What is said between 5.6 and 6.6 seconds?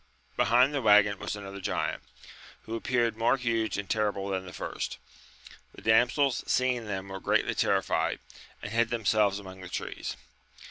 The damsels